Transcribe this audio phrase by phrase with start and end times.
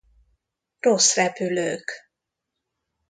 [0.79, 2.11] Rossz repülők.